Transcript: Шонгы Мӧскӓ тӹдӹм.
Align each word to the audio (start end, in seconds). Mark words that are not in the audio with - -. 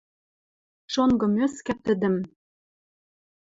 Шонгы 0.93 1.27
Мӧскӓ 1.35 1.73
тӹдӹм. 1.83 2.15